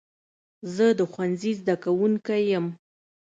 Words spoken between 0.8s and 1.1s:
د